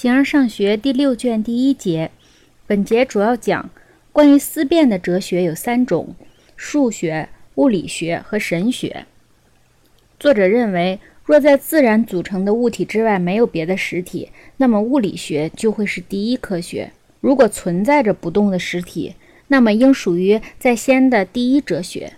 [0.00, 2.12] 形而上学第六卷第一节，
[2.68, 3.68] 本节主要讲
[4.12, 6.14] 关于思辨的哲学有三种：
[6.54, 9.06] 数学、物理学和神学。
[10.20, 19.16] 作者认为，若在自然组成的物体之外没有别的实体，那么物理学就会是第一科学；如果存在着不动的实体，
[19.48, 22.12] 那么应属于在先的第一哲学。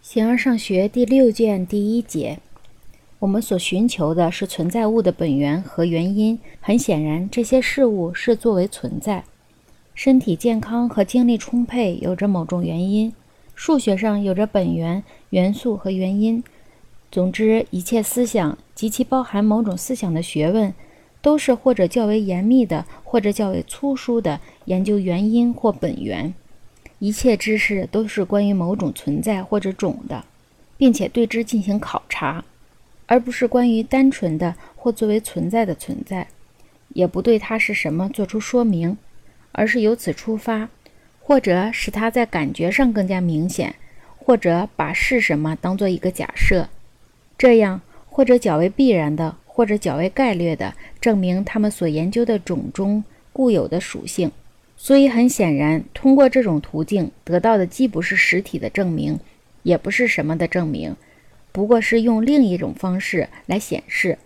[0.00, 2.38] 形而上学第六卷第一节。
[3.20, 6.38] 我们所寻求的是存在物的本源和原因。
[6.60, 9.24] 很显然，这些事物是作为存在。
[9.94, 13.12] 身体健康和精力充沛有着某种原因，
[13.54, 16.42] 数学上有着本源、元素和原因。
[17.10, 20.74] 总之，一切思想及其包含某种思想的学问，
[21.22, 26.34] 都是或者较为严密的，或者较为粗疏的研究原因或本源。
[26.98, 30.24] 一切知识都是关于某种存在或者种的，
[30.76, 32.44] 并且对之进行考察。
[33.06, 36.26] 而不是关于单纯的或作为存在的存在，
[36.90, 38.96] 也不对它是什么做出说明，
[39.52, 40.68] 而是由此出发，
[41.20, 43.74] 或者使它在感觉上更加明显，
[44.16, 46.68] 或者把是什么当做一个假设，
[47.36, 54.30] 这样或者较为必然的，或者较为概略的证明他们所研究的种中固有的属性。
[54.76, 59.18] 所以很显然，通过这种途径得到的既不是实体的证明，
[59.62, 60.94] 也不是什么的证明。
[61.54, 64.18] 不过是用另一种方式来显示，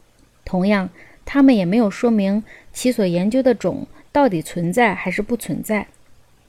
[0.46, 0.88] 同样，
[1.26, 5.88] 他们也没有说明其所研究的种到底存在还是不存在，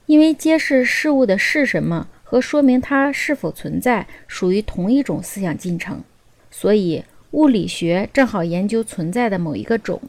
[0.06, 6.02] 因为揭示事物的是什么和说明它是否存在属于同一种思想进程，
[6.50, 10.00] 所以物理学正好研究存在的某一个种，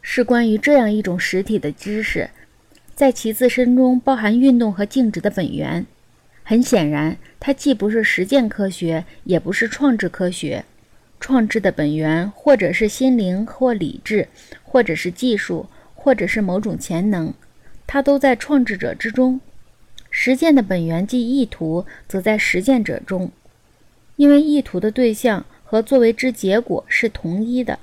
[0.00, 2.30] 是关于这样一种实体的知识，
[2.94, 5.84] 在其自身中包含运动和静止的本源。
[6.42, 10.64] 很显然，它既不是实践科学，也不是创制科学。
[11.20, 14.28] 创制的本源，或者是心灵或理智，
[14.62, 17.34] 或者是技术，或者是某种潜能，
[17.86, 19.40] 它都在创制者之中。
[20.10, 23.30] 实践的本源即意图，则在实践者中，
[24.16, 27.78] 因为意图的对象和作为之结果是同一的。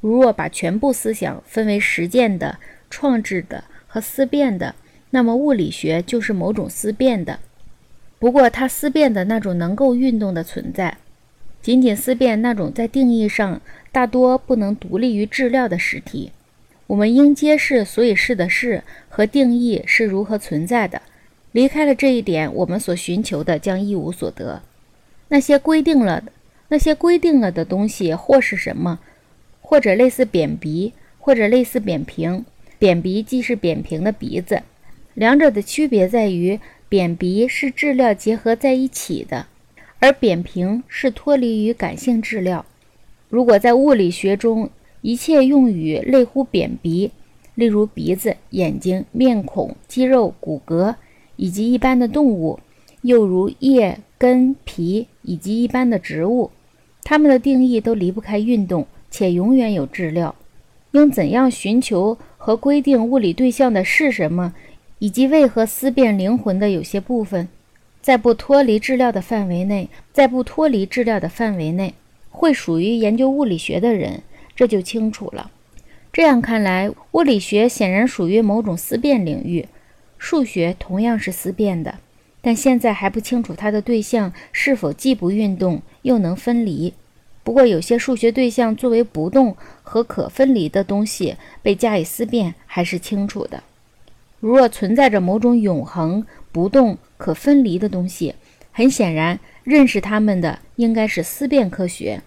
[0.00, 2.58] 如若把全部思想分为实践的、
[2.90, 4.74] 创制的和思辨的，
[5.10, 7.38] 那么物理学就是某种思辨的。
[8.24, 10.96] 不过，它思辨的那种能够运动的存在，
[11.60, 13.60] 仅仅思辨那种在定义上
[13.92, 16.32] 大多不能独立于质料的实体。
[16.86, 21.02] 我们应揭示所以是的是和定义是如何存在的。
[21.52, 24.62] 离开了这一点，我们所寻求的将一无所得。
[25.28, 26.32] 那些规定了的、
[26.68, 29.00] 那些规定了的东西，或是什么，
[29.60, 32.46] 或者类似扁鼻，或者类似扁平。
[32.78, 34.62] 扁鼻既是扁平的鼻子，
[35.12, 36.58] 两者的区别在于。
[36.94, 39.46] 扁鼻是质料结合在一起的，
[39.98, 42.64] 而扁平是脱离于感性质料。
[43.28, 47.10] 如果在物理学中，一切用语类乎扁鼻，
[47.56, 50.94] 例如鼻子、眼睛、面孔、肌肉、骨骼，
[51.34, 52.60] 以及一般的动物，
[53.02, 56.52] 又如叶、根、皮以及一般的植物，
[57.02, 60.32] 它们的定义都离不开运动，且永远有质料。
[60.92, 64.54] 应怎样寻求和规定物理对象的是什么？
[65.04, 67.46] 以及为何思辨灵魂的有些部分，
[68.00, 71.92] 在不脱离治疗的范围内，在不脱离治疗的范围内，
[72.30, 74.22] 会属于研究物理学的人，
[74.56, 75.50] 这就清楚了。
[76.10, 79.68] 这样看来，物理学显然属于某种思辨领域，
[80.16, 81.96] 数学同样是思辨的，
[82.40, 86.94] 但现在还不清楚它的对象是否既不运动又能分离。
[87.42, 93.62] 不过，有些数学对象作为不动和可分离的东西被加以思辨，还是清楚的。
[94.44, 98.34] 如若存在着某种永恒、不动、可分离的东西，
[98.72, 102.20] 很显然，认识它们的应该是思辨科学，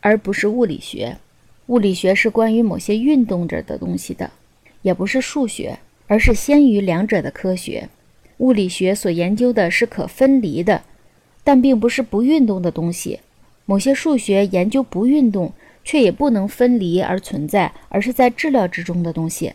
[0.00, 1.16] 而不是物理学。
[1.66, 4.30] 物理学是关于某些运动着的东西的，
[4.82, 5.76] 也不是数学，
[6.06, 7.88] 而是先于两者的科学。
[8.36, 10.80] 物理学所研究的是可分离的，
[11.42, 13.18] 但并不是不运动的东西。
[13.66, 15.52] 某些数学研究不运动
[15.82, 19.54] 却也不能分离而存在，而是在质料之中的东西。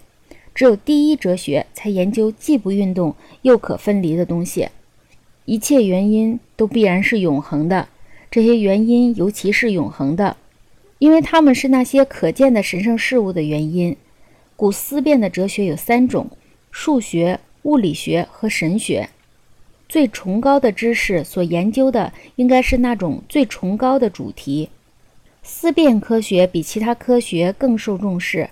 [0.60, 4.68] 只有第一哲学才研究既不运动又可分离的东西。
[5.46, 7.88] 一切原因都必然是永恒的，
[8.30, 10.36] 这些原因尤其是永恒的，
[10.98, 13.96] 因为它们是那些可见的神圣事物的原因。
[14.58, 16.30] 古思辨的哲学有三种：
[16.72, 19.08] 数学、物理学和神学。
[19.88, 24.68] 最崇高的知识所研究的应该是那种最崇高的主题。
[25.42, 28.50] 思辨科学比其他科学更受重视。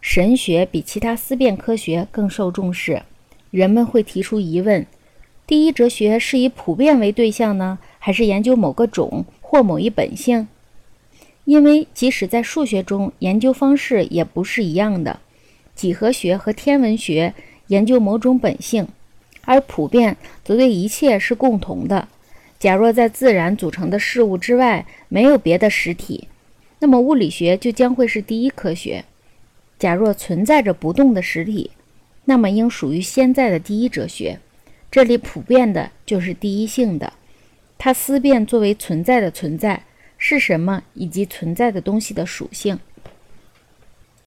[0.00, 3.02] 神学比其他思辨科学更受重视，
[3.50, 4.86] 人们会提出疑问：
[5.46, 10.48] 第一哲学是以普遍为对象呢，还是研究某个种或某一本性？
[11.44, 15.20] 因为即使在数学中，研究方式也不是一样的。
[15.74, 17.34] 几何学和天文学
[17.68, 18.88] 研究某种本性，
[19.44, 22.08] 而普遍则对一切是共同的。
[22.58, 26.28] 假若在自然组成的事物之外没有别的实体，
[26.78, 29.04] 那么物理学就将会是第一科学。
[29.80, 31.70] 假若存在着不动的实体，
[32.26, 34.38] 那么应属于现在的第一哲学。
[34.90, 37.10] 这里普遍的就是第一性的，
[37.78, 39.82] 它思辨作为存在的存在
[40.18, 42.78] 是什么，以及存在的东西的属性。